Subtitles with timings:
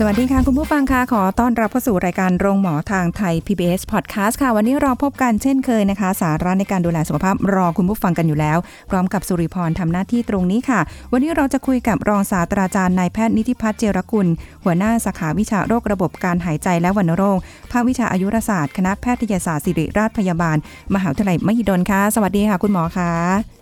[0.00, 8.58] สวัสดีค่ะ คุณผู้ฟังค่ะขอต้อนรับเข้าสู่รายการโรงหมอทางไทย PBS Podcast ค่ะ วันนี้เราพบกันเช่นเคยนะคะ สาระในการดูแลสุขภาพรอคุณผู้ฟังกันอยู่แล้ว
[8.90, 10.80] พร้อมกับสุริพรทำหน้าที่ตรงนี้ค่ะ
[11.12, 14.26] วันนี้เราจะคุยกับรองศาสตราจารย์นายแพทย์นิติพัฒน์เจรกุล
[14.64, 17.38] หัวหน้าสาขาวิชาโรคระบบการหายใจและวัณโรค
[17.72, 20.56] ภาควิชาอายุรศาสตร์คณะแพทยศาสตร์ศิริราชพยาบาล
[20.94, 23.10] มหาวิทยาลัยมหิดลค่ะ สวัสดีค่ะ คุณหมอค่ะ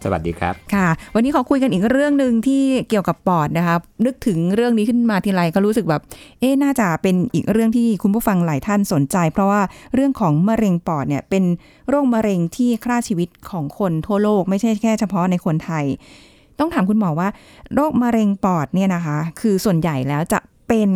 [0.05, 3.77] สวัสดีครับค่ะ วันนี้ขอคุยกันอีกเรื่องหนึ่งที่เกี่ยวกับปอดนะคะ
[4.07, 6.02] นึกถึงเรื่องนี้ขึ้นมาทีไรก็รู้สึกแบบ
[6.41, 9.60] เอ๊ะน่าจะเป็นอีกเรื่องที่คุณผู้ฟังหลายท่านสนใจ เพราะว่า
[9.95, 11.45] เรื่องของมะเร็งปอดเนี่ยเป็น
[11.88, 15.85] โรคมะเร็งที่ฆ่าชีวิตของคนทั่วโลก ไม่ใช่แค่เฉพาะในคนไทย
[16.59, 17.29] ต้องถามคุณหมอว่า
[17.74, 20.90] โรคมะเร็งปอดเนี่ยนะคะ คือส่วนใหญ่แล้วจะเป็น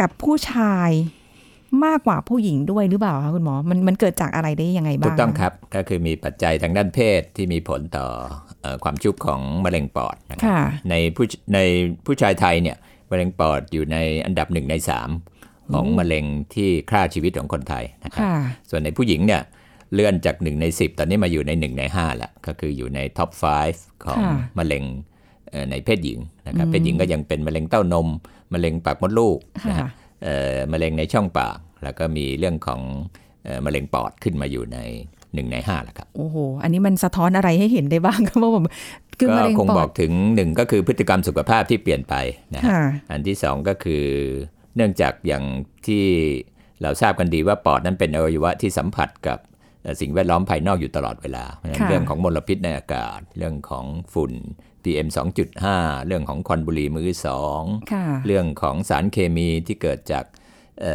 [0.00, 0.90] กับผู้ชาย
[1.84, 8.06] มากกว่าผู้หญิงด้วยหรือเปล่าคะคุณหมอ มันมันเกิดจากอะไรได้ยังไงบ้างถูกต้องครับ ก็คือมีปัจจัยทางด้านเพศที่มีผลต่อ
[8.60, 10.60] เอ่อความชุกของมะเร็งปอดนะครัค่ะ
[10.90, 11.58] ในผู้ใน
[12.06, 12.76] ผู้ชายไทยเนี่ย
[13.10, 15.10] มะเร็งปอดอยู่ในอันดับหนึ่งในสาม
[15.72, 18.34] ของมะเร็งที่ฆ่าชีวิตของคนไทยนะครับค่ะ
[18.70, 19.42] ส่วนในผู้หญิงเนี่ย
[19.94, 23.30] เลื่อนจาก 1 ใน 10 ตอนนี้มาอยู่ใน 1 ใน5แล้วก็คืออยู่ในท็อป
[23.68, 24.84] 5 ของค่ะมะเร็ง
[25.50, 28.08] เอ่อในเพศหญิงนะครับเพศหญิงก็ยังเป็นมะเร็งเต้านม
[28.52, 29.88] มะเร็งปากมดลูกนะฮะค่ะ
[30.24, 32.80] เอ่อมะเร็งในช่องปาก แล้วก็มีเรื่องของ
[33.44, 34.78] เอ่อมะเร็งปอดขึ้นมาอยู่ใน
[35.36, 38.64] 1ใน5แล้วครับ โอ้โห อันนี้มันสะท้อนอะไรให้เห็นได้บ้างครับว่าผม
[39.18, 42.14] คือก็มะเร็งคงปบออดกถึงหนึ่งก็คือพฤติกรรมสุขภาพที่เปลี่ยนไป
[42.54, 44.04] นะฮะค่ะอันที่สองก็คือ
[44.76, 45.44] เนื่องจากอย่าง
[45.86, 46.06] ที่
[46.82, 49.38] เราทราบกันดีว่าปอดนั้นเป็นอวัยวะที่สัมผัสกับ
[49.82, 53.84] เอ่อสิ่งแวดล้อมภายนอกอยู่ตลอดเวลาเพราะฉะนั้นค่ะเรื่องของมลพิษในอากาศ เรื่องของ
[54.14, 54.32] ฝุ่น
[54.82, 55.08] PM
[55.56, 57.62] 2.5 เรื่องของควันบุหรี่มือสอง
[57.92, 60.24] ค่ะเรื่องของสารเคมีที่เกิดจาก
[60.80, 60.94] เอ่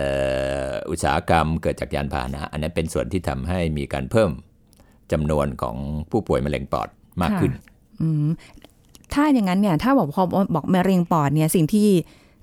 [0.68, 4.31] ออุตสาหกรรม เกิดจากยานพาหนะ อันนั้นเป็นส่วนที่ทำให้มีการเพิ่ม
[5.12, 5.76] จำนวนของ
[6.12, 6.90] ผู้ป่วยมะเร็งปอด
[7.22, 7.70] มากขึ้นอืม
[9.13, 10.23] ถ้าอย่างนั้นเนี่ย ถ้าบอกพอ
[10.56, 11.88] บอกมะเร็งปอดเนี่ยสิ่งที่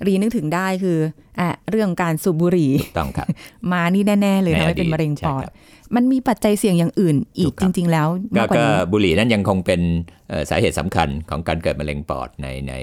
[0.06, 0.98] รีนึกถึงได้คือ
[1.38, 3.26] อะเรื่องการสูบบุหรี่ต้องครับ
[3.72, 5.52] มานี่แน่ ๆ เลยในทำอให้ดีตเป็นมะเร็งปอดใช่ครับ
[5.96, 9.80] มันมีปัจจัยเสี่ยงอย่างอื่นอีถูกกครัจบริง ๆ แล้วก็มากกว่าก็นี้บุหรี่นั้นยังคงเป็น
[10.28, 12.74] เอ่อสาเหตุสำคัญของการเกิดมะเร็งปอดในใน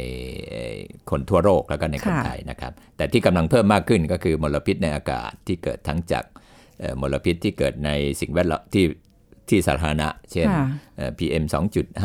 [0.49, 0.75] เอ่อ
[1.09, 6.25] คนทั่วโลกแล้วก็ในคนค่ะไทยนะครับ แต่ที่กำลังเพิ่มมากขึ้นก็คือมลพิษในอากาศที่เกิดทั้งจาก
[6.79, 7.89] เอ่อมลพิษที่เกิดใน
[8.21, 8.83] สิ่งแวดล้อมที่
[9.49, 10.65] ที่สาธารณะ เช่นค่ะ
[10.97, 11.43] เอ่อ PM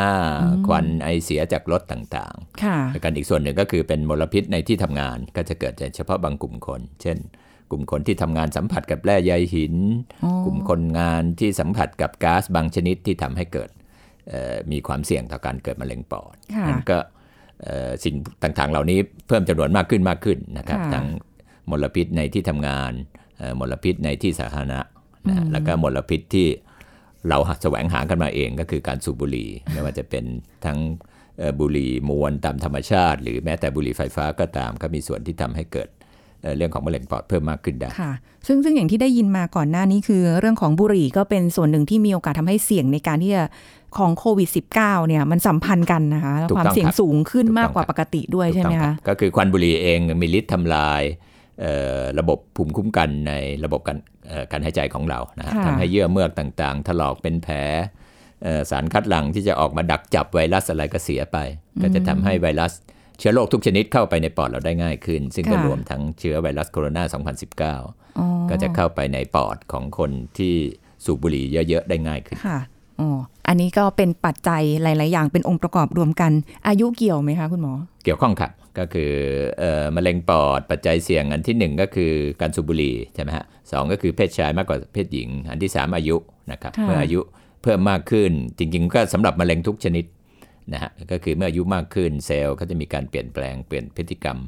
[0.02, 2.34] 2.5 ควันไอเสียจากรถต่าง
[2.64, 7.18] ค่ะๆแล้วกันอีกส่วนหนึ่งก็คือเป็นมลพิษในที่ทำงาน ก็จะเกิดเฉพาะบางกลุ่มคน เช่น
[7.70, 9.74] กลุ่มคนที่ทำงานสัมผัสกับแร่ใยหิน
[10.24, 13.70] อ๋อกลุ่มคนงานที่สัมผัสกับก๊าซบางชนิดที่ทำให้เกิด
[14.30, 16.98] เอ่อมีความเสี่ยงต่อการเกิดมะเร็งปอดค่ะนั่นก็
[17.62, 21.06] เอ่อสิ่งต่างๆ เหล่านี้เพิ่มจำนวนมากขึ้นมากขึ้นนะครับค่ะทั้ง
[21.70, 22.92] มลพิษในที่ทำงาน
[23.38, 24.80] เอ่อมลพิษในที่สาธารณะ
[25.28, 26.48] นะฮะแล้วก็มลพิษที่
[27.28, 30.24] เราแสวงหากันมาเองก็คือการสูบบุหรี่ ไม่ว่าจะเป็น
[30.64, 30.78] ทั้ง
[31.38, 35.88] เอ่อบุหรี่มวลตามธรรมชาติ หรือแม้แต่บุหรี่ไฟฟ้าก็ตาม ก็มีส่วนที่ทำให้เกิด
[36.42, 38.12] เอ่อเรื่องของมะเร็งปอดเพิ่มมากขึ้นได้ค่ะ
[38.46, 43.44] ซึ่งซึ่งอย่างที่ได้ยินมาก่อนหน้านี้คือ เรื่องของบุหรี่ก็เป็นส่วนหนึ่งที่มีโอกาสทำให้เสี่ยงในการที่จะ
[43.98, 44.48] ของโควิด
[44.78, 51.29] -19 เนี่ยมันสัมพันธ์กันนะคะแล้วถูกความต้องเสี่ยงครับสูงขึ้นถูกต้องมากกว่าครับปกติด้วยใช่ไหมถูกต้คะองรับก็คือควันบุหรี่เองมีฤทธิ์ทำลายเอ่อ
[52.18, 53.32] ระบบภูมิคุ้มกันใน
[53.64, 53.98] ระบบการ
[54.28, 57.56] เอ่อการหายใจของเรานะฮะค่ะทำให้เยื่อเมือกต่างๆ ถลอกเป็นแผล
[58.42, 61.38] เอ่อสารคัดหลั่งที่จะออกมาดักจับไวรัสอะไรก็เสียไป
[61.82, 62.72] ก็จะทำให้ไวรัส
[63.18, 70.54] เชื้อโรคทุกชนิดเข้าไปในปอดเราได้ง่ายขึ้น ซึ่งก็รวมทั้งเชื้อไวรัสโคโรนา 2019อ๋อก็จะเข้าไปในปอดของคนที่
[71.04, 72.58] สูบบุหรี่เยอะๆ ได้ง่ายขึ้นค่ะ
[73.00, 73.08] อ๋อ
[73.48, 76.32] อันนี้ก็เป็นปัจจัยหลาย ๆ อย่างเป็นองค์ประกอบรวมกัน
[76.68, 79.12] อายุเกี่ยวไหมคะคุณหมอ เกี่ยวข้องครับ ก็คือ
[79.58, 86.16] เอ่อมะเร็งปอดปัจจัยเสี่ยงอันที่หนึ่งก็คือการสูบบุหรี่ใช่ไหมฮะสองก็คือเพศชายมากกว่าเพศหญิง อันที่สามอายุ
[86.52, 87.20] นะครับค่ะเมื่ออายุ
[87.62, 90.04] เพิ่มมากขึ้นจริงๆ ก็สำหรับมะเร็งทุกชนิด
[90.72, 94.38] นะฮะก็คือเมื่ออายุมากขึ้นเซลล์ก็จะมีการเปลี่ยนแปลงเปลี่ยนพฤติกรรม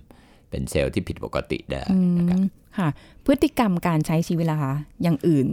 [0.51, 2.43] เป็นเซลล์ที่ผิดปกติได้อืนะครับม
[2.79, 2.89] ค่ะ
[3.27, 5.47] พฤติกรรมการใช้ชีวิตล่ะคะอย่างอื่น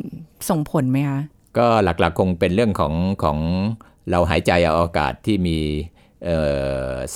[0.50, 1.20] ส่งผลไหมคะ
[1.58, 2.94] ก็หลักๆคงเป็นเรื่องของ
[3.24, 3.38] ของ
[4.12, 5.99] เราหายใจเอาอากาศที่มีเอ่อ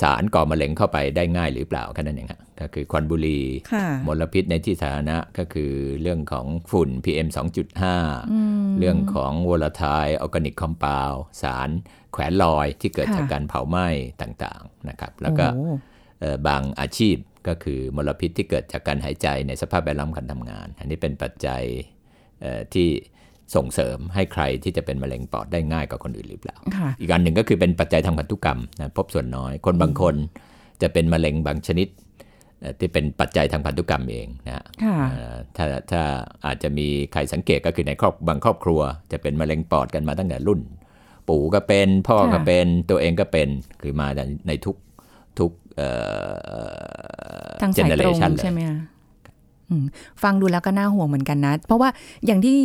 [0.00, 5.72] สารก่อมะเร็งเข้าไปได้ง่ายหรือเปล่าแค่นั้นเองฮะก็คือควันบุหรี่ค่ะมลพิษในที่สาธารณะก็คือ
[6.02, 7.28] เรื่องของฝุ่น PM
[8.02, 11.70] 2.5 เรื่องของ volatile organic compound สาร
[12.12, 13.88] แขวนลอยที่เกิดค่ะจากการเผาไหม้
[14.22, 15.68] ต่างๆนะครับ แล้วก็โอ้
[16.22, 17.16] อ่อบางอาชีพ
[17.48, 21.62] ก็คือมลพิษที่เกิดจากการหายใจในสภาพแวดล้อมการทำงาน อันนี้เป็นปัจจัย
[22.40, 22.88] เอ่อที่
[23.54, 30.14] ส่งเสริมให้ใครที่จะเป็นมะเร็งปอดได้ง่ายกว่าคนอื่นหรือเปล่าค่ะอีกอันหนึ่งก็คือเป็นปัจจัยทางพันธุกรรมนะพบส่วนน้อย คนบางคน
[30.82, 31.88] จะเป็นมะเร็งบางชนิด
[32.60, 36.02] เอ่อที่เป็นปัจจัยทางพันธุกรรมเองนะฮะค่ะเอ่อถ้าถ้า
[36.46, 38.80] อาจจะมีใครสังเกตก็คือในครอบบางครอบครัว
[39.12, 40.60] จะเป็นมะเร็งปอดกันมาตั้งแต่รุ่น
[41.28, 43.48] ปู่ก็เป็นพ่อก็ค่ะเป็นตัวเองก็เป็น
[43.82, 44.08] คือมา
[44.48, 44.76] ในทุก
[45.38, 45.88] ทุกเอ่
[47.48, 48.78] อทางสายตรง generation เลยใช่ไหมคะ
[49.70, 49.84] อืม
[50.22, 51.88] ฟังดูแล้วก็น่าห่วงเหมือนกันนะ เพราะว่า
[52.26, 52.56] อย่างที่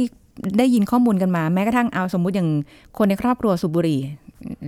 [0.57, 2.49] ได้ยินข้อมูลกันมาแม้กระทั่งเอาสมมุติอย่าง
[2.97, 3.99] คนในครอบครัวสูบบุหรี่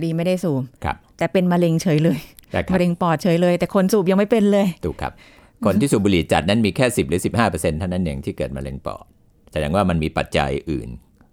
[0.02, 2.18] ดีไม่ได้สูบครับแต่เป็นมะเร็งเฉยเลย
[2.50, 5.12] ใช่ครัมะบเร็งปอดเฉยเลย แต่คนสูบยังไม่เป็นเลยถูกครับ
[5.64, 9.04] คนที่สูบบุหรี่จัดนั้นมีแค่10หรือ15เปอร์เซ็นต์เท่านั้นเองที่เกิดมะเร็งปอด
[9.52, 10.88] แสดงว่ามันมีปัจจัยอื่น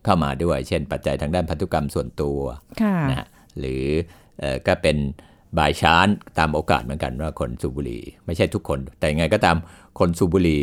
[0.06, 2.39] เข้ามาด้วย เช่น ปัจจัยทางด้านพันธุกรรมส่วนตัว
[2.81, 3.27] ค่ะนะฮะ
[3.59, 3.83] หรือ
[4.39, 4.97] เอ่อก็เป็น
[5.57, 6.07] บายชาน
[6.39, 9.57] ตามโอกาสเหมือนกันว่าคนสูบบุหรี่ ไม่ใช่ทุกคน แต่ยังไงก็ตาม
[10.00, 10.62] คนสูบบุหรี่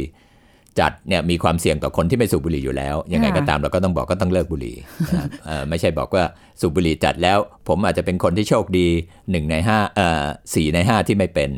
[0.80, 4.76] จัดเนี่ยมีความเสี่ยงต่อคนที่ไม่สูบบุหรี่อยู่แล้ว ยังไงก็ตามเราก็ต้องบอกก็ต้องเลิกบุหรี่
[5.06, 6.24] นะครับเอ่อไม่ใช่บอกว่า
[6.60, 7.38] สูบบุหรี่จัดแล้ว
[7.68, 8.86] ผมอาจจะเป็นคนที่โชคดี
[9.18, 11.50] 1ใน5เอ่อ4ใน 5 ที่ไม่เป็น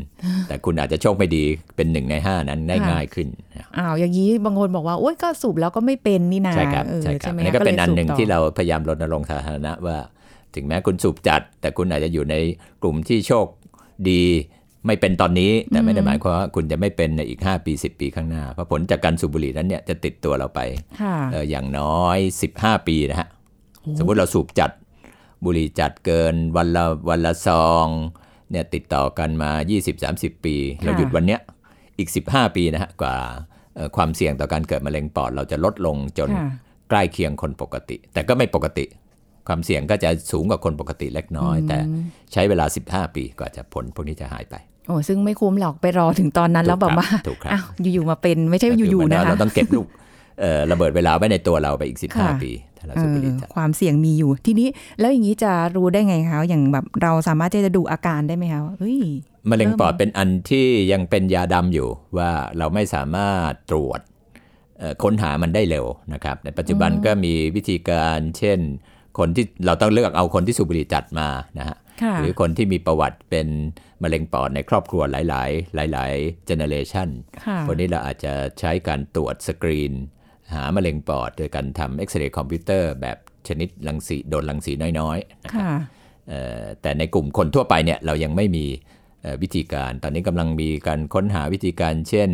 [0.49, 1.45] แต่คุณอาจจะโชคไม่ดี
[1.77, 9.97] เป็น 1 ใน 5 นั้นได้ค่ะง่ายขึ้นนะอ้าวอย่างนี้บางคนบอกว่าโอ๊ยก็สูบแล้วก็ไม่เป็นนี่นาใช่ครับเออใช่ครับไหมอันนี้ก็เป็นอันหนึ่งลยสูบที่ต่เราพยายามรณรงค์สาธารณะว่า
[10.55, 12.35] ถึงแม้คุณสูบจัด แต่คุณอาจจะอยู่ใน
[12.83, 13.47] กลุ่มที่โชค
[14.11, 14.23] ดี
[14.89, 20.61] ไม่เป็นตอนนี้แต่ไม่ได้หมายความว่าคุณจะไม่เป็นในอีก 5 ปี 10 ปีข้างหน้า เพราะผลจากการสูบบุหรี่นั้นเนี่ยจะติดตัวเราไป
[21.01, 22.19] ค่ะเอออย่างน้อย
[22.55, 23.29] 15 ปีนะฮะ
[23.99, 24.71] สมมุติเราสูบจัด
[25.45, 27.87] บุหรี่จัดเกินวันละวันละซอง
[28.51, 29.51] เนี่ยติดต่อกันมา
[29.99, 31.41] 20-30 ปี เราหยุดวันเนี้ย
[31.99, 33.17] อีก 15 ปีนะฮะกว่า
[33.75, 36.49] เอ่อความเสี่ยงต่อการเกิดมะเร็งปอด เราจะลดลงจนค่ะ
[36.91, 38.87] ใกล้เคียงคนปกติ แต่ก็ไม่ปกติ
[39.49, 41.79] ความเสี่ยงก็จะสูงกว่าคนปกติเล็กน้อย แต่
[42.33, 44.55] ใช้เวลา 15 ปีกว่าจะผลพวกนี้จะหายไป
[44.89, 47.65] โอ้ซึ่งไม่คุ้มหรอกไปรอถึงตอนนั้นถูกแล้วแบบว่าครับถูกครับอ้าว
[47.95, 49.87] อยู่ๆมาเป็นไม่ใช่ก็อยู่เหมืๆว่านะคะเราต้องเก็บลูก
[50.41, 54.69] เอ่อระเบิดเวลาไว้ในตัวเราไปอีกค่ะ15 ปีถ้าเราเอสูบอบุหรี่จัดความเสี่ยงมีอยู่ ทีนี้
[55.01, 58.99] แล้วอย่างนี้จะรู้ได้ไงคะอย่างแบบเราสามารถที่จะดูอาการได้ไหมคะว่าเฮ้ย
[59.51, 61.89] มะเร็งเริ่มปอดเป็นอันที่ยังเป็นยาดำอยู่
[62.19, 64.01] ว่าเราไม่สามารถตรวจ
[64.79, 68.59] เอ่อค้นหามันได้เร็วนะครับ ในปัจจุบันก็มีวิธีการเช่น
[69.19, 71.77] คนที่เราต้องเลือกเอาคนที่สูบบุหรี่จัดมานะฮะค่ะ
[72.21, 73.49] หรือคนที่มีประวัติเป็น
[74.03, 75.43] มะเร็งปอดในครอบครัวหลา
[75.87, 77.09] ย ๆ หลาย ๆ generation
[77.47, 79.93] ค่ะคนนี้เราอาจจะใช้การตรวจสกรีน
[80.53, 83.19] หามะเร็งปอด โดยการทำเอ็กซเรย์คอมพิวเตอร์แบบ
[83.49, 85.71] ชนิดรังสีโดนรังสีน้อยๆค่ะ
[86.29, 88.67] เอ่อแต่ในกลุ่มคนทั่วไปเนี่ยเรายังไม่มี
[89.23, 92.31] เอ่อวิธีการ ตอนนี้กำลังมีการค้นหาวิธีการ เช่น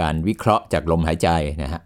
[0.00, 1.28] การวิเคราะห์จากลมหายใจ
[1.62, 1.82] นะฮะ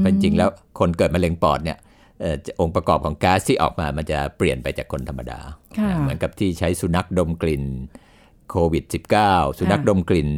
[0.00, 5.40] เพราะจริงๆแล้วคนเกิดมะเร็งปอดเนี่ยเอ่อองค์ประกอบของก๊าซที่ออกมามันจะเปลี่ยนไปจากคนธรรมดา
[5.78, 7.64] ค่ะนะเหมือนกับที่ใช้สุนัขดมกลิ่น
[8.50, 8.84] โควิด
[9.22, 10.28] -19 สุนัขดมกลิ่น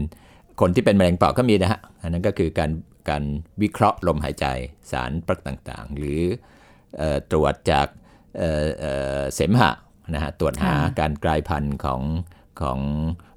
[0.60, 2.70] คนที่เป็นมะเร็งปอดก็มีนะฮะ อันนั้นก็คือการ
[3.08, 3.22] การ
[3.62, 4.46] วิเคราะห์ลมหายใจ
[4.90, 6.20] สารปรักต่างๆ หรือ
[6.98, 7.86] เอ่อตรวจจาก
[8.38, 9.70] เอ่อเอ่อเสมหะ
[10.14, 12.02] นะฮะตรวจหาค่ะการกลายพันธุ์ของ
[12.60, 12.78] ของ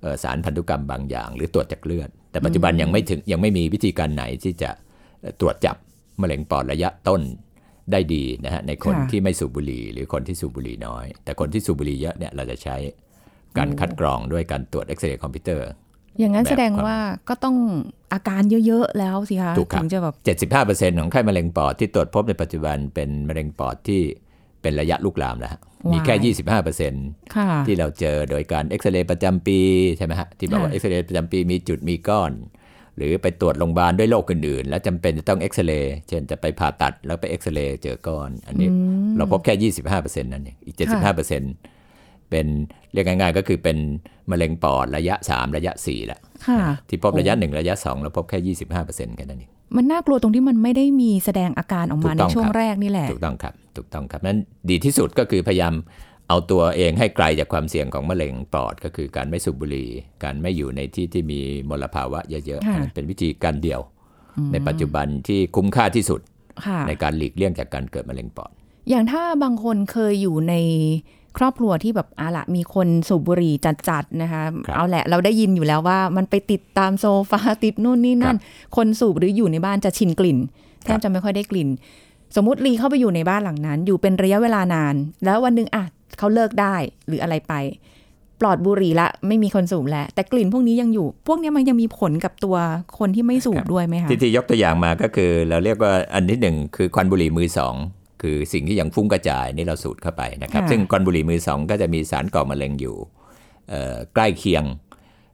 [0.02, 4.70] เอ่อสารพันธุกรรมบางอย่าง หรือตรวจจากเลือด แต่ปัจจุบันยังไม่ถึงยังไม่มีวิธีการไหนที่จะ
[5.22, 5.76] เอ่อตรวจจับ
[6.22, 7.22] มะเร็งปอดระยะต้น
[7.94, 12.76] ได้ดีนะฮะในคนค่ะที่ไม่สูบบุหรี่หรือคนที่สูบบุหรี่น้อย แต่คนที่สูบบุหรี่เยอะเนี่ยเราจะใช้
[13.58, 15.68] การคัดกรองด้วยการตรวจเอ็กซเรย์คอมพิวเตอร์
[16.20, 17.00] อย่างนั้นแบบแสดงความว่า
[17.30, 17.56] ก็ต้อง
[18.14, 20.16] อาการเยอะๆแล้วสิคะถูกครับถึงจะแบบ
[20.58, 24.02] 75%ของไข้มะเร็งปอดที่ตรวจพบในปัจจุบันเป็นมะเร็งปอดที่
[24.62, 25.62] เป็นระยะลุกลามแล้วฮะ
[25.94, 26.24] มีแค่ว้า
[26.60, 26.62] ย
[26.94, 29.60] 25%ค่ะที่เราเจอโดยการเอ็กซเรย์ประจำปี
[29.98, 32.32] ใช่ไหมฮะที่บอกว่าค่ะเอ็กซเรย์ประจำปีมีจุดมีก้อน
[32.98, 38.70] หรือไปตรวจโรงพยาบาลด้วยโรคอื่นๆ แล้วจำเป็นจะต้องเอ็กซเรย์เช่นจะไปผ่าตัดแล้วไปเอ็กซเรย์เจอก้อน อันนี้
[39.18, 40.76] เราพบแค่ 25%นั่นเองอีก
[41.54, 42.48] 75%เป็น
[42.94, 43.78] เรียกง่ายๆก็คือเป็น
[44.32, 54.38] มะเร็งปอดระยะ 3 ระยะ4ละค่ะที่พบระยะ 1 ระยะ 2 เราพบแค่ 25%แค่นั้นเองมันน่ากลัวตรงที่มันไม่ได้มีแสดงอาการออกถูมากในต้องช่วงครับแรกนี่แหละ ถูกต้องครับ ถูกต้องครับนั้น
[54.70, 55.74] ดีที่สุดก็คือพยายาม
[56.32, 59.90] เอาตัวเองให้ไกลจากความเสี่ยงของมะเร็งปอดก็คือการไม่สูบบุหรี่
[60.24, 63.82] การไม่อยู่ในที่ที่มีมลภาวะเยอะๆค่ะอันนั้นเป็นวิธีการเดียว
[64.52, 66.22] ในปัจจุบันที่คุ้มค่าที่สุด
[66.66, 68.52] ค่ะในการหลีกเลี่ยงจากการเกิดมะเร็งปอด
[68.90, 70.54] อย่างถ้าบางคนเคยอยู่ใน
[71.38, 73.54] ครอบครัวที่แบบอาละมีคนสูบบุหรี่
[73.90, 78.38] จัดๆนะคะครับเอาแหละเราได้ยินอยู่แล้วว่ามันไปติดตามโซฟาติดนู่นนี่นั่น
[78.78, 80.38] คนสูบหรืออยู่ในบ้านจะชินกลิ่น
[80.84, 81.70] แทครับบจะไม่ค่อยได้กลิ่น
[82.36, 84.96] สมมติลีเข้าไปอยู่ในบ้านหลังนั้น อยู่เป็นระยะเวลานาน
[85.26, 85.84] แล้ววันหนึ่งอะ
[86.20, 86.76] เขาเลิกได้
[87.08, 87.54] หรืออะไรไป
[88.42, 92.56] ปลอดบุหรี่ละไม่มีคนสูบแล้ว แต่กลิ่นพวกนี้ยังอยู่ พวกเนี้ยมันยังมีผลกับตัว
[93.00, 97.76] คนที่ไม่สูบด้วยไหมคะที่ที่ยกตัวอย่างมาก็คือ เราเรียกว่าอันที่หนึ่งคือควันบุหรี่มือสอง
[98.22, 102.96] คือสิ่งที่ยังฟุ้งกระจายนี่เราสูดเข้าไปนะครับค่ะซึ่งควันบุหรี่มือสองก็จะมีสารก่อมะเร็งอยู่
[103.70, 104.64] เอ่อใกล้เคียง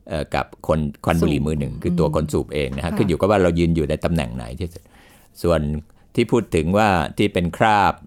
[0.10, 4.84] เอ่อกับคนควันบุหรี่มือหนึ่งคือตัวคนสูบเองนะฮะค่ะขึ้นอยู่กับว่าเรายืนอยู่ในตำแหน่งไหนที่สุด
[5.44, 5.62] ส่วน
[6.16, 8.07] ที่พูดถึงว่าที่เป็นคราบเอ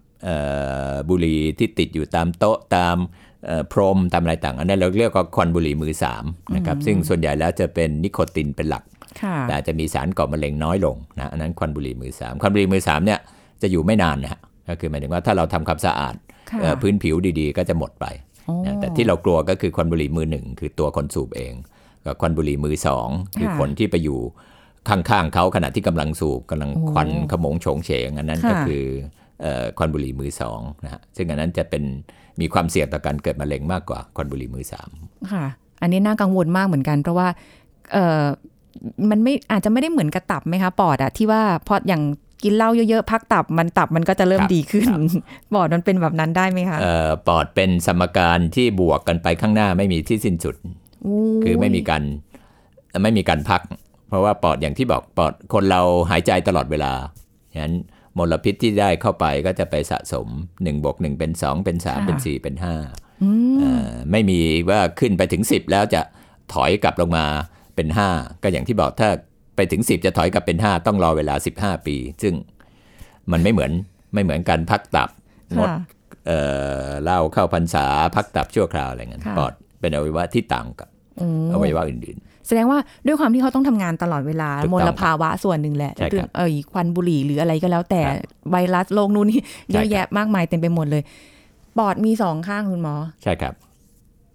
[1.09, 2.97] บุหรี่ที่ติดอยู่ตามโต๊ะตาม
[3.45, 6.23] เอ่อพรมตามอะไรต่างอันนั้นเราเรียกว่าควันบุหรี่มือสาม
[6.55, 8.83] นะครับซึ่งส่วนใหญ่แล้วจะเป็นนิโคตินเป็นหลัก
[9.21, 13.19] ค่ะแต่อาจจะมีสารก่อมะเร็งน้อยลงนะอันนั้นควันบุหรี่มือสามควันบุหรี่มือสามเนี่ย
[13.61, 16.15] จะอยู่ไม่นานนะฮะก็คือหมายถึงว่าถ้าเราทำความสะอาด
[16.51, 18.05] ค่ะเอ่อพื้นผิวดีๆ ก็จะหมดไป
[18.45, 21.53] โอ้นะแต่ที่เรากลัวก็คือควันบุหรี่มือหนึ่งคือตัวคนสูบเอง
[22.05, 23.07] กับควันบุหรี่มือสอง
[23.39, 24.19] คือค่ะคนที่ไปอยู่
[24.89, 29.20] ข้างๆเขาขณะที่กำลังสูบกำลังโอ้ควันขโมงโฉงเฉงอันนั้นก็ค่ะคือเอ่อ
[29.77, 31.83] ควันบุหรี่มือสองนะฮะซึ่งอันนั้นจะเป็น
[32.41, 34.89] มีความเสี่ยงต่อการเกิดมะเร็งมากกว่าควันบุหรี่มือสาม
[35.31, 35.45] ค่ะ
[35.81, 37.27] อันนี้น่ากังวลมากเหมือนกัน เพราะว่า
[37.93, 38.23] เออ
[39.09, 42.01] มันไม่อาจจะไม่ได้เหมือนกระตับไหมคะปอดอะที่ว่าพออย่าง
[42.43, 44.87] กินเหล้าเยอะๆพักตับมันตับมันก็จะเริ่มดีขึ้น
[45.53, 50.55] ปอดมันเป็นแบบนั้นได้ไหมคะเอ่อปอดเป็นสมการที่บวกกันไปข้างหน้าไม่มีที่สิ้นสุด
[51.43, 52.03] คือไม่มีการ
[53.03, 53.61] ไม่มีการพัก
[54.09, 56.91] เพราะว่าปอดอย่างที่บอกปอดคนเราหายใจตลอดเวลา
[57.53, 57.75] ฉะนั้น
[58.17, 64.39] มลพิษที่ได้เข้าไปก็จะไปสะสม1บวก1เป็น 2 เป็น 3 เป็น 4 เป็น5เอ่อไม่มี
[64.69, 66.01] ว่าขึ้นไปถึง 10 แล้วจะ
[66.53, 67.25] ถอยกลับลงมา
[67.75, 69.09] เป็น 5 ก็อย่างที่บอกถ้า
[69.55, 72.33] ไปถึง 10 จะถอยกลับเป็น 5 ต้องรอเวลา 15 ปี ซึ่ง
[73.31, 73.71] มันไม่เหมือน
[74.13, 75.09] ไม่เหมือนการพักตับ
[75.57, 75.77] งดค่ะ
[76.27, 76.39] เอ่
[76.85, 80.89] อเหล้าเข้าพรรษาพักตับชั่วคราวอะไรเงี้ยค่ะปอดเป็นอวัยวะที่ต่างกับ
[81.21, 88.17] อืมอวัยวะอื่นแส ดงว่าด้วยความที่เขาต้องทำงานตลอดเวลาถูกต้องมลภาวะส่วนหนึ่งแหละใช่ครับเรื่องเอ่ยควันบุหรี่หรืออะไรก็แล้วแต่ครับ
[88.51, 89.41] ไวรัสโรคนู่นนี่
[89.71, 91.03] เยอะใช่ครับแยะมากมายเต็มไปหมดเลย
[91.77, 93.53] ปอดมีสองข้างคุณหมอๆใช่ครับ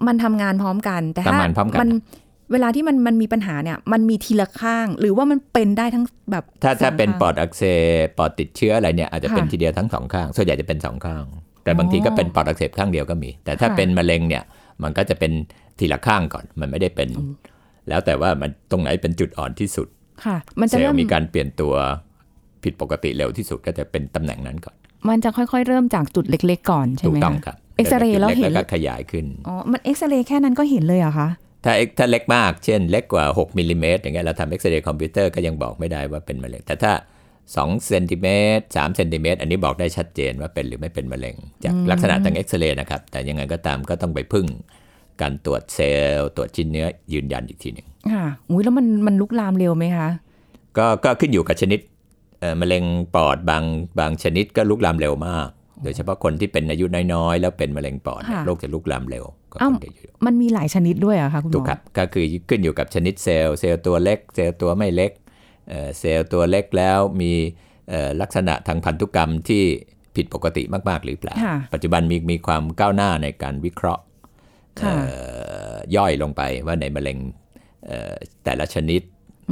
[0.06, 1.90] มันทำงานพร้อมกัน แต่ถ้าทำงานพร้อมกันมัน
[2.52, 7.62] เวลาที่มันมันมีปัญหาเนี่ยมันมีทีละข้างหรือว่ามันเป็นได้ทั้งแบบ ถ้าถ้าสองเป็นข้งปอดอักเส
[8.04, 11.24] บปอดติดเชื้ออะไรเนี่ยอาจจะเป็นค่ะทีเดียวทั้งสองข้าง ส่วนใหญ่จะเป็นสองข้าง
[11.64, 14.42] แต่บางทีอ๋อก็เป็นปอดอักเสบข้างเดียวก็มี แต่ถ้าค่ะเป็นมะเร็งเนี่ย
[14.82, 15.32] มันก็จะเป็น
[15.78, 17.08] ทีละข้างก่อน มันไม่ได้เป็น
[17.88, 19.88] แล้วแต่ว่ามันตรงไหนเป็นจุดอ่อนที่สุด
[20.24, 21.74] ค่ะมันเซจะลเริ่มล์มีการเปลี่ยนตัว
[22.64, 24.76] ผิดปกติเร็วที่สุดก็จะเป็นตำแหน่งนั้นก่อน
[25.08, 31.28] มันจะค่อยๆ เริ่มจากจุดเล็ก ๆ ก่อนใช่ถูไหกมต้องคะครับเอ็กซเรย์แล้วเห็นแล้วก็ขยายขึ้นอ๋อมันเอ็กซเรย์แค่นั้นก็เห็นเลยเหรอคะ
[31.64, 36.92] ถ้าถ้าเล็กมากเช่น เล็กกว่า 6มิลลิเมตรอย่างเงี้ยเราทำเอ็กซเรย์คอมพิวเตอร์ก็ยังบอกไม่ได้ว่าเป็นมะเร็งแต่ถ้า
[37.44, 38.26] 2เซนติเม
[38.58, 44.46] ตร3เซนติเมตรอันนี้บอกได้ชัดเจนว่าเป็นหรือไม่เป็นมะเร็ง จากลักษณะทางเอ็กซเรย์นะครับแต่ยังไงก็ตามก็ต้องไปพึ่ง
[45.20, 50.08] การตรวจเซลล์ตรวจชิ้นเนื้อยืนยันอีกทีหนึ่งค่ะอุ้ยแล้วมันมันลุกลามเร็วไหมคะ
[50.78, 51.80] ก็ก็ขึ้นอยู่กับชนิด
[52.40, 53.64] เอ่อมะเร็งปอดบาง
[53.98, 55.48] บางชนิดก็ลุกลามเร็วมาก
[55.82, 65.12] โดยเฉพาะคนที่เป็นอายุน้อยๆ แล้วเป็นมะเร็งปอดเนี่ยค่ะโรคจะลุกลามเร็วกว่าอ้าวคนที่อายุมันมีหลายชนิดด้วยเหรอะคะคุณหมอถูกครับก็คือขึ้นอยู่กับชนิดเซลล์เซลล์ตัวเล็ก เซลล์ตัวไม่เล็ก
[65.68, 67.32] เอ่อเซลล์ตัวเล็กแล้วมี
[67.90, 69.62] เอ่อลักษณะทางพันธุกรรมที่
[70.16, 74.15] ผิดปกติมาก ๆ หรือเปล่าค่ะปัจจุบันมีมีความก้าวหน้าในการวิเคราะห์ค่ะเอ่อ
[75.96, 77.18] ย่อยลงไปว่าในมะเร็ง
[77.86, 78.12] เอ่อ
[78.44, 79.02] แต่ละชนิด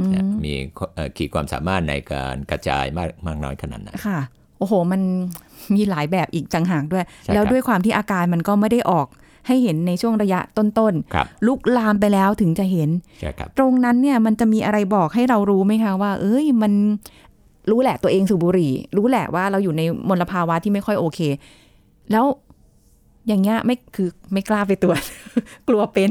[0.09, 0.53] เนี่ยมี
[0.95, 4.19] เอ่อขีดความสามารถในการกระจายมากมากน้อยขนาดไหนค่ะ
[4.59, 5.01] โอ้โห มัน
[5.75, 9.07] มีหลายแบบอีกต่างหากด้วยใช่ครับแล้วด้วยความที่อาการมันก็ไม่ได้ออก
[9.47, 12.89] ให้เห็นในช่วงระยะต้นครับๆลุกลามไปแล้วถึงจะเห็น
[13.19, 16.73] ใช่ครับตรงนั้นเนี่ยมันจะมีอะไรบอกให้เรารู้ไหมคะว่า เอ้ยมัน
[17.69, 21.19] รู้แหละตัวเองสูบบุหรี่ รู้แหละว่าเราอยู่ในมลภาวะที่ไม่ค่อยโอเค
[22.11, 22.25] แล้ว
[23.27, 25.01] อย่างเงี้ยไม่คือไม่กล้าไปตรวจ
[25.67, 26.09] กลัวเป็น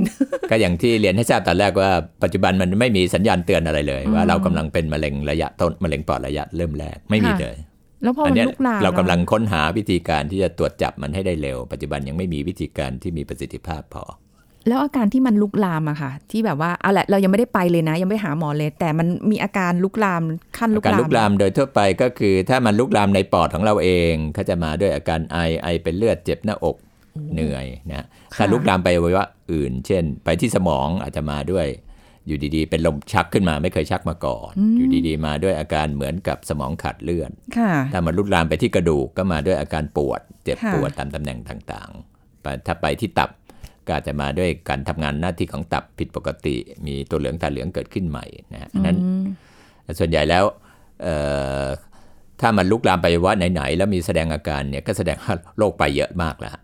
[0.50, 1.90] ก็อย่างที่เรียนให้ทราบตอนแรกว่า
[2.22, 7.56] ปัจจุบันมันไม่มีสัญญาณเตือนอะไรเลย ว่าเรากำลังเป็นมะเร็งระยะต้นมะเร็งปอดระยะเริ่มแรกไม่มีค่ะเลย
[8.02, 14.04] แล้วพออัมันเนี้ยลุกลามเรากำลัอะงค้นหาวิธีการที่จะตรวจจับมันให้ได้เร็ว ปัจจุบันยังไม่มีวิธีการที่มีประสิทธิภาพพอ
[14.68, 20.22] แล้วอาการที่มันลุกลามอะค่ะ ที่แบบว่าเอาละเรายังไม่ได้ไปเลยนะ ยังไม่หาหมอเลย แต่มันมีอาการลุกลาม
[20.58, 26.76] ขั้นลุกการลามลุกลามโดยทั่วไปก็คือ ถ้ามันลุกลามในปอดของเราเองเขาจะมาด้วยอาการไอไอเป็นเลือดเจ็บหน้าอก
[27.34, 28.06] เหนื่อยนะ
[28.38, 31.66] ถ้าลุกลามไปอวัยวะอื่น เช่น ไปที่สมองอาจจะมาด้วย
[32.26, 43.30] อยู่ดีๆ เป็นลมชักขึ้นมาไม่เคยชักมาก่อน อยู่ดีๆ มาด้วยอาการเหมือนกับสมองขาดเลือดค่ะถ้ามันลุกลามไปที่กระดูกก็มาด้วยอาการปวด เจ็บค่ะปวดตามตำแหน่งต่างๆไปถ้าไปที่ตับ
[43.86, 46.56] ก็อาจจะมาด้วยการทำงานหน้าที่ของตับผิดปกติ
[46.86, 48.96] มีตัวเหลืองตาเหลืองเกิดขึ้นใหม่นะฮะอันนั้น
[49.98, 50.44] ส่วนใหญ่แล้ว
[51.02, 51.16] เอ่
[51.64, 51.66] อ
[52.40, 56.62] ถ้ามันลุกลามไปอวัยวะไหนๆแล้วมีแสดงอาการเนี่ยก็แสดงว่าโรคไปเยอะมากแล้วค่ะ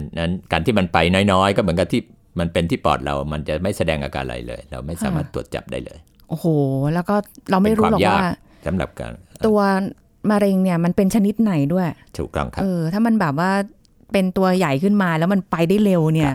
[0.00, 0.98] นนั้นการที่มันไป
[1.32, 2.00] น้อยๆ ก็เหมือนกับที่
[2.40, 6.46] มันเป็นที่ปอดเรา มันจะไม่แสดงอาการอะไรเลย เราไม่สามารถตรวจจับได้เลย โอ้โห
[6.94, 7.14] แล้วก็
[7.50, 8.30] เราไม่เป็นรู้ความหรอกยากว่า
[8.66, 9.12] สำหรับการ
[9.46, 9.60] ตัว
[10.30, 11.86] มะเร็งเนี่ยมันเป็นชนิดไหนด้วย
[12.18, 13.50] ถูกต้องครับ เออ ถ้ามันแบบว่า
[14.12, 16.32] เป็นตัวใหญ่ขึ้นมาแล้วมันไปได้เร็วเนี่ย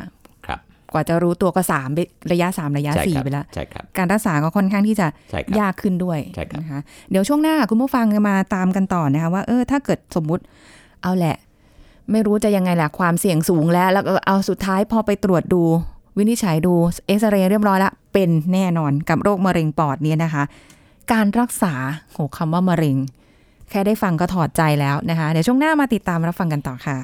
[0.47, 0.59] ครับ
[0.93, 1.99] กว่าจะรู้ตัวก็สามไป
[2.31, 6.79] ระยะสามระยะใช่สี่ครับไปแล้วใช่ครับ การรักษาก็ค่อนข้างที่จะใช่ครับยากขึ้นด้วยใช่ครับนะคะ
[7.11, 10.43] เดี๋ยวช่วงหน้าคุณผู้ฟังจะมาตามกันต่อนะคะว่าเออถ้าเกิดสมมุติ
[11.03, 11.35] เอาแหละ
[12.11, 15.63] ไม่รู้จะยังไงแหละความเสี่ยงสูงแล้ว แล้วก็เอาสุดท้ายพอไปตรวจดู
[16.17, 16.73] วินิจฉัยดู
[17.07, 20.43] เอ็กซเรย์เรียบร้อยละเป็นแน่นอนกับโรคมะเร็งปอดเนี่ยนะคะ
[21.11, 21.73] การรักษา
[22.11, 22.97] โหคำว่ามะเร็ง
[23.69, 26.97] แค่ได้ฟังก็ถอดใจแล้วนะคะ เดี๋ยวช่วงหน้ามาติดตามรับฟังกันต่อค่ะ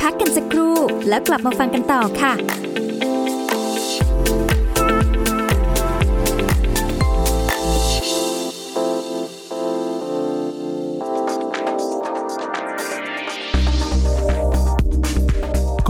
[0.00, 0.76] พักกันสักครู่
[1.08, 2.67] แล้วกลับมาฟังกันต่อค่ะ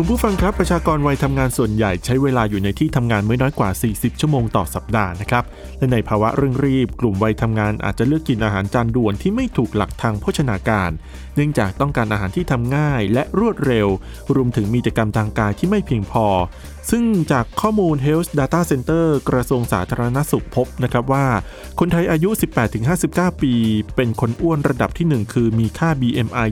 [0.01, 5.45] คุณผู้ฟังครับประชากรวัยทำงานส่วนใหญ่ใช้เวลาอยู่ในที่ทำงานไม่น้อยกว่า 40 ชั่วโมงต่อสัปดาห์นะครับ
[5.79, 10.91] และในภาวะเร่งรีบ กลุ่มวัยทำงานอาจจะเลือกกินอาหารจานด่วนที่ไม่ถูกหลักทางโภชนาการ
[11.35, 13.89] เนื่องจากต้องการอาหารที่ทำง่ายและรวดเร็ว
[14.35, 16.27] รวมถึงมีกิจกรรมทางกายที่ไม่เพียงพอ
[16.91, 21.27] ซึ่งจากข้อมูล Health Data Center กระทรวงสาธารณสุขพบนะครับว่า
[21.79, 22.31] คนไทยอายุ
[22.87, 23.53] 18-59 ปี
[23.97, 26.49] เป็นคนอ้วนระดับที่ 1 คือมีค่า BMI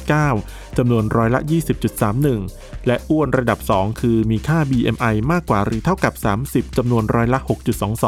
[0.00, 1.40] 25-29.9จำนวนร้อยละ
[1.82, 6.14] 20.3 1 และอ้วนระดับ 2 คือมีค่า BMI มากกว่าหรือเท่ากับ
[6.46, 7.38] 30 จำนวนร้อยละ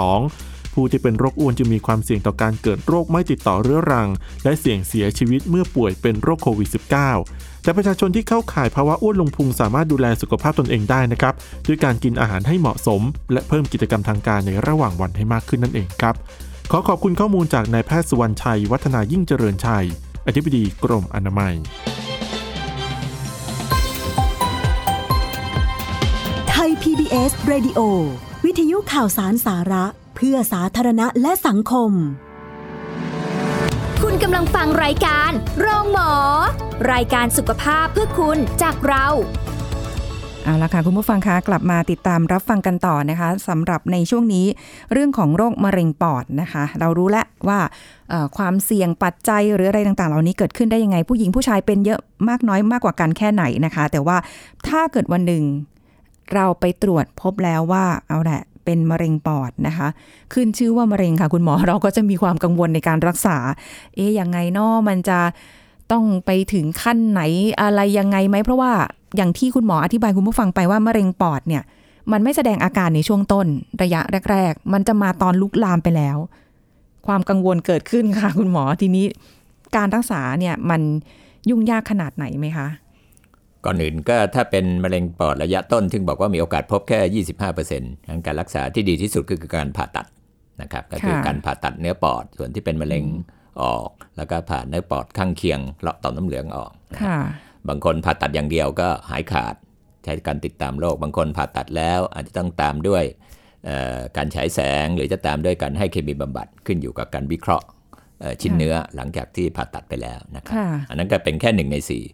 [0.03, 4.09] 6.22 ผู้ที่เป็นโรคอ้วนจะมีความเสี่ยงต่อการเกิดโรคไม่ติดต่อเรื้อรัง
[4.45, 6.69] และเสี่ยงเสียชีวิตเมื่อป่วยเป็นโรคโควิด
[7.15, 11.35] -19 แต่ประชาชนที่เข้าข่ายภาวะอ้วนลงพุงสามารถดูแลสุขภาพตนเองได้นะครับ
[11.69, 13.03] ด้วยการกินอาหารให้เหมาะสม
[13.33, 16.15] และเพิ่มกิจกรรมทางการในระหว่างวันให้มากขึ้นนั่นเองครับ
[16.71, 19.87] ขอขอบคุณข้อมูลจากนายแพทย์สุวรรณชัย วัฒนายิ่งเจริญชัย
[20.27, 21.55] อธิบดีกรมอนามัย
[26.85, 27.81] PBS Radio
[28.45, 29.85] วิทยุข่าวสารสาระ
[30.17, 31.91] เพื่อสาธารณะและสังคม
[34.03, 36.13] คุณกำลังฟังรายการโรงหมอ
[36.93, 39.07] รายการสุขภาพเพื่อคุณจากเรา
[40.45, 44.47] เอาละค่ะคุณผู้ฟังคะกลับมาติดตามรับฟังกันต่อนะคะสำหรับในช่วงนี้
[44.93, 47.59] เรื่องของโรคมะเร็งปอดนะคะ เรารู้แล้วว่า
[48.11, 54.17] เอ่อความเสี่ยงปัจจัยหรืออะไรต่างๆ เหล่านี้เกิดขึ้นได้ยังไง ผู้หญิงผู้ชายเป็นเยอะมากน้อยมากกว่ากันแค่ไหนนะคะ แต่ว่า
[54.69, 55.45] ถ้าเกิดวันหนึ่ง
[56.35, 59.89] เราไปตรวจพบแล้วว่าเอาแหละเป็นมะเร็งปอดนะคะ
[60.33, 63.37] ขึ้นชื่อว่ามะเร็งค่ะ คุณหมอเราก็จะมีความกังวลในการรักษา
[63.95, 65.19] เอ๊ะยังไงเนาะมันจะ
[65.93, 67.21] ต้องไปถึงขั้นไหน
[67.61, 68.73] อะไรยังไงไหมเพราะว่า
[69.17, 71.63] อย่างที่คุณหมออธิบายคุณผู้ฟังไปว่ามะเร็งปอดเนี่ย
[72.13, 73.47] มันไม่แสดงอาการในช่วงต้น
[73.83, 76.17] ระยะแรก ๆ มันจะมาตอนลุกลามไปแล้ว
[77.07, 79.05] ความกังวลเกิดขึ้นค่ะ คุณหมอทีนี้
[79.77, 80.81] การรักษาเนี่ยมัน
[81.49, 82.67] ยุ่งยากขนาดไหนไหมคะ
[83.65, 90.07] ก่อนอื่นก็ถ้าเป็นมะเร็งปอดระยะต้นซึ่งบอกว่ามีโอกาสพบแค่ 25%งั้นการรักษาที่ดีที่สุดก็คือการผ่าตัด
[90.63, 93.05] นะครับก็คือค่ะการผ่าตัดเนื้อปอดส่วนที่เป็นมะเร็ง
[93.63, 96.73] ออก แล้วก็ผ่าเนื้อปอดข้างเคียงเลาะต่อมน้ำเหลืองออก
[97.03, 97.19] ค่ะ
[97.69, 99.55] บางคนผ่าตัดอย่างเดียวก็หายขาด
[100.05, 103.05] ใช้การติดตามโรคบางคนผ่าตัดแล้วอาจจะต้องตามด้วย
[103.65, 107.67] เอ่อการฉายแสงหรือจะตามด้วยการให้เคมีบำบัดขึ้นอยู่กับการวิเคราะห์
[108.21, 112.05] เอ่อชิ้นค่ะเนื้อหลังจากที่ผ่าตัดไปแล้วนะครับค่ะอันนั้นก็เป็นแค่หนึ่งในสี่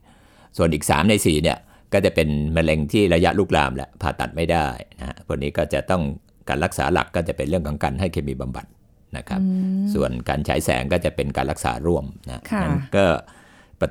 [0.56, 1.58] ส่วนอีก 3 ใน 4 เนี่ย
[1.92, 4.66] ก็จะเป็นมะเร็งที่ระยะลุกลามแหละผ่าตัดไม่ได้
[4.98, 6.02] นะฮะพวกนี้ก็จะต้อง
[6.48, 8.66] การรักษาหลักก็จะเป็นเรื่องของการให้เคมีบำบัด
[9.16, 9.40] นะครับ
[9.94, 13.04] ส่วนการฉายแสงก็จะเป็นการรักษาร่วมนะค่ะนั้นก็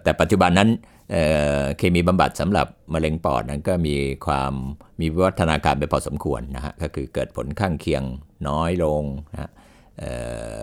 [0.04, 0.69] แต่ปัจจุบันนั้น
[1.12, 1.26] เอ่
[1.62, 3.95] อเคมีบำบัดสำหรับมะเร็งปอดนั้นก็มี
[4.26, 4.54] ความ
[5.00, 8.04] มีวิวัฒนาการไปพอสมควรนะฮะก็คือเกิดผลข้างเคียง
[8.48, 9.50] น้อยลงนะฮะ
[10.00, 10.12] เอ่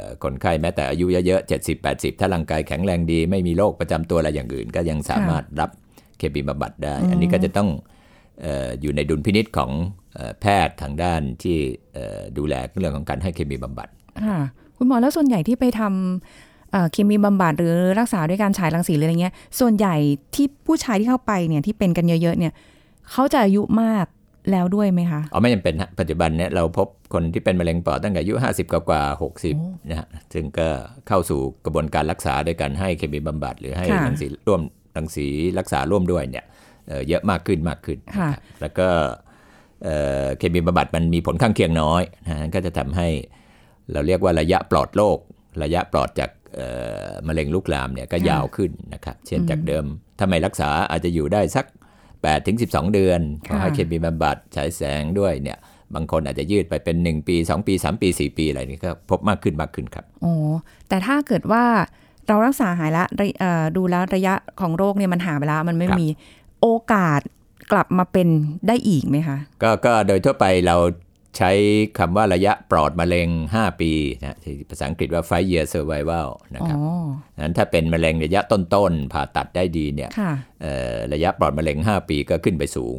[0.01, 5.71] อคนไข้แม้แต่อายุเยอะๆ 70 80 ถ้าร่างกายแข็งแรงดี ไม่มีโรคประจำตัวอะไรอย่างอื่น ก็ยังสามารถรับ
[6.19, 7.69] เคมีบำบัดได้ อันนี้ก็จะต้อง
[8.43, 9.71] เอออยู่ในดุลพินิษของ
[10.15, 11.57] เอ่อแพทย์ทางด้านที่
[11.95, 13.89] เอ่อดูแลเรื่องของการให้เคมีบำบัด
[14.27, 14.39] ค่ะ
[14.77, 19.95] คุณหมอแล้วส่วนใหญ่ที่ไปทำเอ่อเคมีบำบัดหรือรักษาด้วยการฉายรังสีหรืออะไรเงี้ย ส่วนใหญ่
[20.35, 22.53] ที่ผู้ชายที่เข้าไปเนี่ยที่เป็นกันเยอะๆเนี่ย
[23.11, 24.07] เขาจะอายุมาก
[24.51, 29.03] แล้วด้วยไหมคะอ๋อไม่จำเป็นฮะปัจจุบันเนี่ยเราพบคนที่เป็นมะเร็งปอดตั้งแต่อายุ 50 กว่ากว่า
[29.45, 30.69] 60นะฮะซึ่งก็
[31.09, 34.61] เข้าสู่กระบวนการรักษาโดยการให้เคมีบำบัดหรือให้ค่ะรังสีร่วม
[34.97, 35.29] รังสี
[35.59, 36.45] รักษาร่วมด้วยเนี่ย
[36.89, 38.89] เอ่อเยอะมากขึ้นมากขึ้นค่ะนะครับแล้วก็
[39.85, 43.09] เอ่อเคมีบำบัดมันมีผลข้างเคียงน้อยนะฮะก็จะทำให้
[43.93, 45.19] เราเรียกว่าระยะปลอดโรค
[45.63, 46.69] ระยะปลอดจากเอ่
[47.07, 49.85] อมะเร็งลุกลามเนี่ยก็ยาวขึ้นนะครับ เช่นจากเดิม
[50.19, 51.67] ถ้าไม่รักษาอาจจะอยู่ได้สัก
[52.07, 55.59] 8ถึง12 เดือนพอให้เคมีบำบัดฉายแสงด้วยเนี่ย
[55.95, 60.33] บางคนอาจจะยืดไปเป็น 1 ปี 2 ปี 3 ปี 4 ปีอะไรนี่ก็พบมากขึ้นมากขึ้นครับโอ้
[60.89, 61.65] แต่ถ้าเกิดว่า
[62.27, 66.09] เรารักษาหายละระเอ่อดูแล้วระยะของโรคเนี่ยมันหายไปแล้ว มันไม่ครับมี
[66.61, 67.21] โอกาส
[67.73, 68.29] กลับมาเป็น
[68.69, 70.77] ได้อีกไหมคะ ก็ก็โดยทั่วไปเรา
[71.37, 71.51] ใช้
[71.99, 76.79] คำว่าระยะปลอดมะเร็ง 5 ปีนะที่ภาษาอังกฤษว่า five year survival นะอ๋อครับ
[77.43, 82.97] นั้นถ้าเป็นมะเร็งระยะต้นๆ ผ่าตัดได้ดีเนี่ยค่ะเอ่อระยะปลอดมะเร็ง 5 ปีก็ขึ้นไปสูง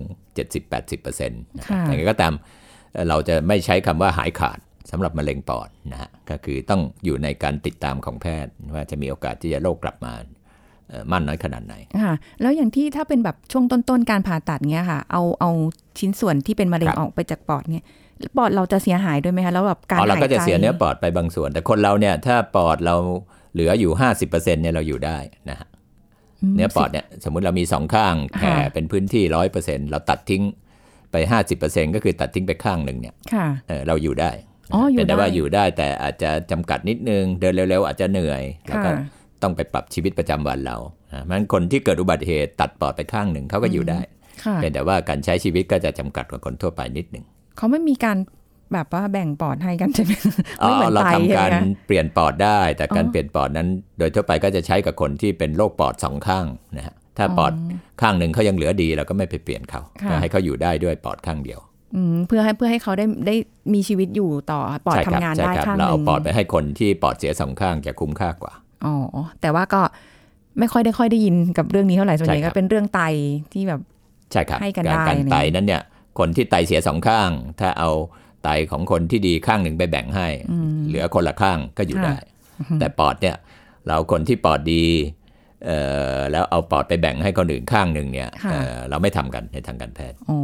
[0.58, 2.34] 70-80%นะครับค่ะอย่างไรก็ตาม
[2.94, 4.60] เอ่อเราจะไม่ใช้คำว่าหายขาด
[4.92, 10.14] สำหรับมะเร็งปอดนะฮะก็คือต้องอยู่ในการติดตามของแพทย์ว่าจะมีโอกาสที่จะโรคกลับมา
[10.90, 15.52] เอ่อมากน้อยขนาดไหนค่ะแล้วอย่างที่ถ้าเป็นแบบช่วงต้นๆการผ่าตัดเนี้ยค่ะ เอาเอา
[16.00, 17.84] ชิ้นส่วนที่เป็นมะเร็งครับออกไปจากปอดเนี่ย
[18.38, 22.96] ปอดเราจะเสียหายด้วยไหมคะแล้วแบบการอ๋อเราหายก็จะใจเสียเนื้อปอดไปบางส่วน แต่คนเราเนี่ยถ้าปอดเรา
[23.54, 25.18] เหลืออยู่50%เนี่ยเราอยู่ได้
[25.50, 25.68] นะฮะ
[26.52, 30.44] มเนื้อปอดเนี่ยสมมุติเรามีสองข้างแผ่ค่ะเป็นพื้นที่ร้อยเปอร์เซ็นต์เราตัดทิ้ง
[31.12, 31.16] ไป
[31.56, 34.57] 50%ก็คือตัดทิ้งไปข้างหนึ่งเนี่ยค่ะเออเราอยู่ได้อ๋ออยู่
[34.98, 38.96] เป็นแต่ว่าได้อยู่ได้แต่อาจจะจำกัดนิดนึง เดินเร็วๆอาจจะเหนื่อย แล้วก็ค่ะ
[39.44, 40.78] ต้องไปปรับชีวิตประจำวันเรา
[41.12, 44.00] อะเพราะฉะนั้นคนที่เกิดอุบัติเหตุตัดปอดไปข้างหนึ่งเขาก็อยู่ได้
[44.44, 47.26] ค่ะเป็นแต่ว่าการใช้ชีวิตก็จะจำกัดกว่าคนทั่วไปนิดหนึ่ง
[47.58, 48.18] เขาไม่มีการ
[48.74, 50.12] แบบว่าแบ่งปอดให้กันใช่ไหม
[50.64, 53.68] อ๋ไม่เหมืออนเราไตทำใช่การไหมคะเปลี่ยนปอดได้ แต่การอ๋อเปลี่ยนปอดนั้น
[54.00, 56.46] โดยทั่วไปก็จะใช้กับคนที่เป็นโรคปอดสองข้าง
[56.78, 57.54] นะฮะถ้าปอด
[58.02, 61.67] ข้างหนึ่งเขายังเหลือดีเราก็ไม่ไปเปลี่ยนเขาค่ะให้เขาอยู่ได้ด้วยปอดข้างเดียวอืม
[62.28, 63.36] เพื่อให้เพื่อให้เขาได้ได้
[63.74, 68.54] มีชีวิตอยู่ต่อปอดใช่ทำครับงานใช่ได้ครับข้างหเรานึ่เอางปอดไปให้คนที่ปอดเสียสองข้างจะคุ้มค่ากว่า
[68.86, 68.96] อ๋อ
[69.42, 69.82] แต่ว่าก็
[70.60, 73.02] ไม่ค่อยได้ค่อยได้ยินกับเรื่องนี้เท่าไหร่ส่วนใหญ่ใช่ครัก็บเป็นเรื่องไต
[73.54, 73.82] ที่แบบ
[74.32, 75.82] ใช่ครับให้กันการได้การอะไรไตนั้นเนี่ย
[76.20, 77.90] คนที่ไตเสียสองข้าง ถ้าเอา
[78.44, 80.28] ไตของคนที่ดีข้างหนึ่งไปแบ่งให้
[80.88, 82.16] เหลือคนละข้างก็อยู่ได้
[82.80, 83.36] แต่ปอดเนี่ย
[83.88, 85.27] เราคนที่ปอดดีเอ่อ
[86.32, 90.40] แล้วเอาปอดไปแบ่งให้คนอื่นข้างหนึ่งเนี่ยค่ะเอ่อเราไม่ทำกันในทางการแพทย์อ๋อ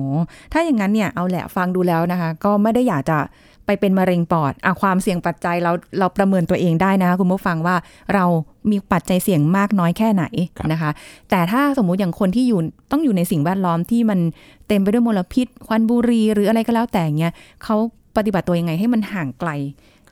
[0.54, 3.20] ถ้าอย่างนั้นเนี่ยเอาแหละฟังดูแล้วนะคะ ก็ไม่ได้อยากจะ
[3.66, 7.76] ไปเป็นมะเร็งปอดอะความเสี่ยงปัจจัยเราเราประเมินตัวเองได้นะคะคุณผู้ฟังว่า
[8.14, 8.26] เรา
[8.72, 10.26] มีปัจจัยเสี่ยงมากน้อยแค่ไหน
[10.58, 10.92] ครับนะคะ
[11.30, 12.60] แต่ถ้าสมมุติอย่างคนที่อยู่
[12.92, 14.20] ต้องอยู่ในสิ่งแวดล้อมที่มัน
[14.68, 17.76] เต็มไปด้วยมลพิษ ควันบุหรี่หรืออะไรก็แล้วแต่เงี้ยเขา
[18.18, 19.50] ปฏิบัติตัวยังไงให้มันห่างไกล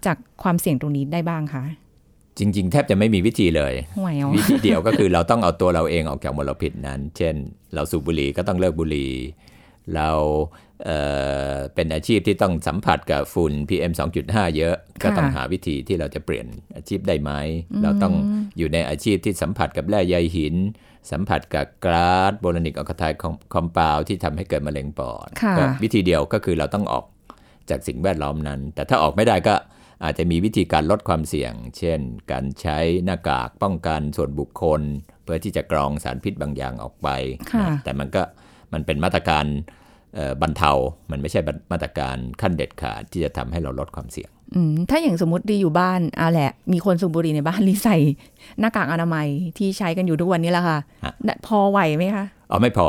[0.05, 1.63] จากความเสี่ยงตรงนี้ได้บ้างคะ
[2.39, 7.35] จริง ๆ แทบจะไม่มีวิธีเลยห่วยเอาวิธีเดียวก็คือเราต้องเอาตัวเราเองออกจากมลพิษนั้น เช่น
[7.73, 9.11] เราสูบบุหรี่ก็ต้องเลิกบุหรี่
[9.95, 10.09] เรา
[10.85, 10.99] เอ่
[11.53, 13.91] อเป็นอาชีพที่ต้องสัมผัสกับฝุ่น PM
[14.23, 17.31] 2.5 เยอะ ก็ต้องหาวิธีที่เราจะเปลี่ยนอาชีพได้ไหม
[17.83, 18.13] เราต้อง
[18.57, 20.55] อยู่ในอาชีพที่สัมผัสกับแร่ใยหิน
[21.11, 23.03] สัมผัสกับก๊าซโบรนิกออกไท
[23.53, 27.05] คอมเปาวที่ทำให้เกิดมะเร็งปอดค่ะก็วิธีเดียวก็คือเราต้องออก
[27.69, 29.55] จากสิ่งแวดล้อมนั้น แต่ถ้าออกไม่ได้ก็
[30.03, 31.99] อาจจะมีวิธีการลดความเสี่ยง เช่น
[32.31, 34.81] การใช้หน้ากากป้องกันส่วนบุคคล
[35.23, 37.07] เพื่อที่จะกรองสารพิษบางอย่างออกไป
[37.51, 38.21] ค่ะนะแต่มันก็
[38.73, 39.45] มันเป็นมาตรการ
[40.15, 40.71] เอ่อบรรเทา
[41.11, 41.39] มันไม่ใช่
[41.71, 47.97] มาตรการขั้นเด็ดขาดที่จะทำให้เราลดความเสี่ยงอืมถ้าอย่างสมมติดีอยู่บ้านอะแหละ มีคนสูบบุหรี่ในบ้านรีใส่
[48.59, 51.13] หน้ากากอนามัยที่ใช้กันอยู่ทุกวันนี้แหละค่ะฮะ
[51.47, 52.87] พอไหวไหมคะ เอาไม่พอ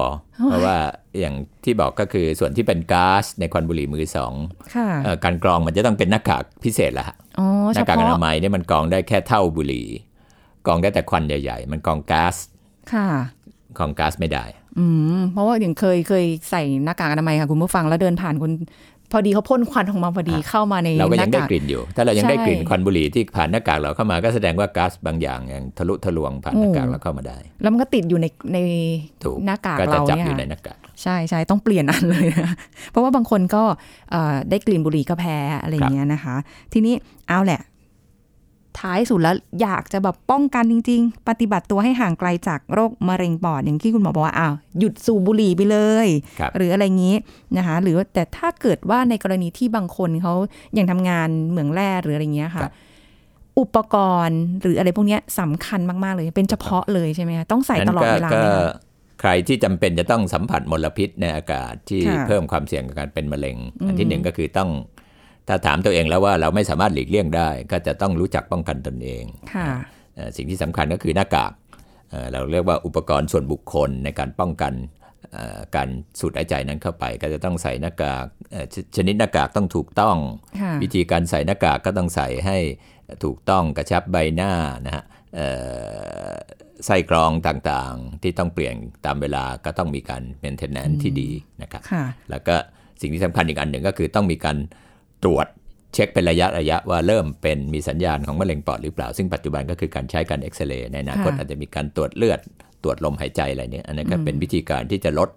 [0.49, 0.77] เพราะว่า
[1.21, 4.33] อย่างที่บอกก็คือส่วนที่เป็นก๊าซในควันบุหรี่มือสอง
[4.75, 9.87] ค่ะเอ่อการกรองมันจะต้องเป็นหน้ากากพิเศษละฮะอ๋อหเฉน้ากากอพาะนามัยเนี่ยมันกรองได้แค่เท่าบุหรี่
[10.67, 12.37] กรองได้แต่ควันใหญ่ ๆ มันกรองก๊าซ
[12.93, 13.09] ค่ะ
[13.79, 14.45] กรองก๊าซไม่ได้
[14.79, 14.87] อื
[15.19, 18.51] มเพราะว่าอย่างเคยเคยใส่หน้ากากอนามัยค่ะคุณผู้ฟังแล้วเดินผ่านคน
[19.13, 28.59] พอดีเขาพ่นควันออกมาพอดีอะเข้ามาในเราก็หยัน้างได้กากกลิ่นอยู่ ถ้าเรายังได้ใช่กลิ่นควันบุหรี่ที่ผ่านหน้ากากเราเข้ามาก็แสดงว่าก๊าซบางอย่างยังทะลุทะลวงผ่านหน้ากากเราเข้ามาได้ แล้วมันก็ติดอยู่ในใน
[29.25, 32.51] ถูกหน้ากากก็จะเราจับเนี่ยอยู่ค่ะในหน้ากากใช่ใช่ต้องเปลี่ยนอันเลยนะ
[32.91, 33.63] เพราะว่าบางคนก็
[34.11, 36.35] เอ่อได้กลิ่นบุหรี่ก็แพ้อะไรอย่างเงี้ยนะคะ
[36.73, 36.95] ทีนี้
[37.29, 37.61] เอาแหละ
[38.81, 46.07] ท้ายสุดแล้วอยากจะแบบป้องกันจริง ๆ ปฏิบัติตัวให้ห่างไกลจากโรคมะเร็งปอดอย่างที่คุณหมอบอกว่าอ้าวหยุดสูบบุหรี่ไปเลย
[46.39, 47.15] ครับหรืออะไรงี้
[47.57, 50.35] นะคะหรือว่าแต่ถ้าเกิดว่าในกรณีที่บางคนเขา
[50.79, 52.73] ยังทำงานเหมืองแร่หรืออะไรเงี้ยครัค่ะบ
[53.61, 58.75] อุปกรณ์หรืออะไรพวกเนี้ยสำคัญมากๆเลย เป็นเฉพาะเลยใช่ไหมคะต้องใส่ตลอดเวลาก็ไหมคะ
[59.21, 64.71] ใครที่จำเป็นจะต้องสัมผัสมลพิษในอากาศที่ค่ะเพิ่มความเสี่ยงกับการเป็นมะเร็งอืมอันที่หนึ่งก็คือต้อง
[65.49, 69.25] ถ้าถามตัวเองแล้วว่าเราไม่สามารถหลีกเลี่ยงได้ ก็จะต้องรู้จักป้องกันตนเอง
[69.55, 69.69] ค่ะ
[70.15, 71.53] เอ่อสิ่งที่สำคัญก็คือหน้ากาก
[72.11, 74.73] เอ่อเราเรียกว่าอุปกรณ์ส่วนบุคคลในการป้องกัน
[75.33, 75.89] เอ่อการ
[76.21, 80.17] สูดหายใจนั้นเข้าไป ก็จะต้องใส่หน้ากากเอ่อชชนิดหน้ากากต้องถูกต้อง
[80.61, 82.59] ค่ะวิธีการใส่หน้ากากก็ต้องใส่ให้
[83.25, 84.53] ถูกต้องกระชับใบหน้า
[84.87, 85.49] นะฮะเอ่
[86.31, 86.33] อ
[86.87, 88.75] ไส้กรองต่างๆ ที่ต้องเปลี่ยน
[89.07, 91.31] ตามเวลาก็ต้องมีการเมนเทนแนนที่ดี
[91.63, 92.57] นะครับค่ะแล้วก็
[93.01, 94.57] สิ่งที่สำคัญอีกอันหนึ่งก็คือต้องมีการ
[95.25, 95.47] ตรวจ
[95.95, 102.41] เช็คเป็นระยะระยะว่าเริ่มเป็นมีสัญญาณของมะเร็งปอดหรือเปล่า ซึ่งปัจจุบันก็คือการใช้การเอ็กซเรย์ในอนาคตค่ะอาจจะมีการตรวจเลือด
[102.83, 105.29] ตรวจลมหายใจอะไรเนี้ยอันนั้นก็เป็นวิธีการที่จะลด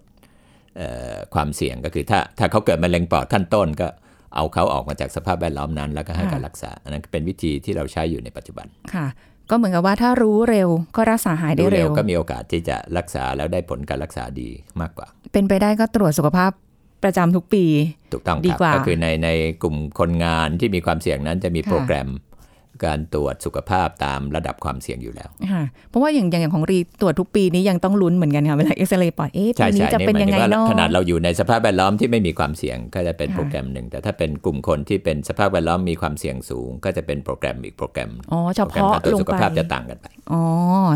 [0.78, 3.88] เอ่อความเสี่ยงก็คือถ้าถ้าเขาเกิดมะเร็งปอดขั้นต้นก็
[4.36, 9.08] เอาเขาออกมาจากสภาพแวดล้อมนั้น แล้วก็ให้การรักษา อันนั้นเป็นวิธีที่เราใช้อยู่ในปัจจุบันค่ะ
[9.50, 14.50] ก็เหมือนกับว่าถ้ารู้เร็วก็รักษาหายได้ดูเร็ว ก็มีโอกาสที่จะรักษาแล้วได้ผลการรักษาดี
[14.82, 16.52] มากกว่า เป็นไปได้ก็ตรวจสุขภาพ
[17.06, 17.66] ประจำทุกปี
[18.14, 19.30] ถูกต้องดีครับกว่าก็คือในใน
[19.64, 22.10] กลุ่มคนงานที่มีความเสี่ยงนั้นจะมีค่ะโปรแกรม
[22.86, 40.44] การตรวจสุขภาพตามระดับความเสี่ยงอยู่แล้วค่ะเพราะว่าอย่างอย่างของรีตรวจทุกปีนี้ยังต้องลุ้นเหมือนกันค่ะเวลาเอ็กซเรย์ปอดเอ๊ะใช่ปีนี้ใช่จะนี่เป็นหมายยังถึไงงว่าเนาะขนาดเราอยู่ในสภาพแวดล้อมที่ไม่มีความเสี่ยงก็จะเป็นค่ะโปรแกรมหนึ่ง แต่ถ้าเป็นกลุ่มคนที่เป็นสภาพแวดล้อมมีความเสี่ยงสูง ก็จะเป็นโปรแกรมอีกโปรแกรมอ๋อเฉโปรแกรมพาะการตรวจลงสุขไปภาพจะต่างกันไปอ๋อ